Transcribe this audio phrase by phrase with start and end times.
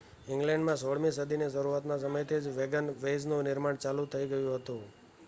[0.27, 4.81] ઈંગ્લેન્ડમાં 16 મી સદીના શરૂઆતના સમયથી જ વેગનવેઇઝનું નિર્માણ ચાલુ થઈ ગયું હતું